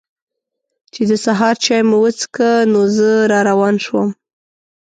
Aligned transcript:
چې 0.93 1.01
د 1.09 1.11
سهار 1.25 1.55
چای 1.63 1.81
مو 1.89 1.97
وڅښه 2.03 2.51
نو 2.71 2.81
زه 2.95 3.09
را 3.31 3.39
روان 3.49 3.75
شوم. 3.85 4.09